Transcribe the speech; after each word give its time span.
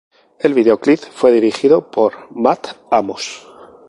El 0.39 0.55
videoclip 0.55 0.97
fue 0.97 1.31
dirigido 1.31 1.91
por 1.91 2.25
Matt 2.31 2.69
Amos. 2.89 3.45